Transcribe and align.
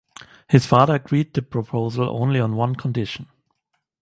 His 0.49 0.65
father 0.65 0.95
agreed 0.95 1.35
the 1.35 1.43
proposal 1.43 2.09
only 2.09 2.39
on 2.39 2.55
one 2.55 2.73
condition. 2.73 3.27